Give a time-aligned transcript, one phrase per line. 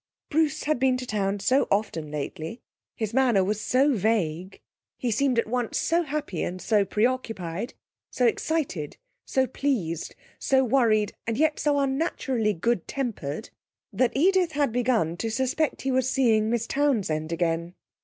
[0.31, 2.59] Bruce had been to town so often lately,
[2.95, 4.59] his manner was so vague,
[4.97, 7.75] he seemed at once so happy and so preoccupied,
[8.09, 13.51] so excited, so pleased, so worried, and yet so unnaturally good tempered,
[13.93, 17.75] that Edith had begun to suspect he was seeing Miss Townsend again.